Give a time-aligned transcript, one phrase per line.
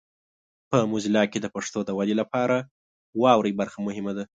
[0.69, 2.55] په موزیلا کې د پښتو د ودې لپاره
[3.21, 4.23] واورئ برخه مهمه ده.